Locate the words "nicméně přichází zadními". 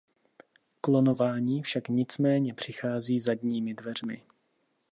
1.89-3.73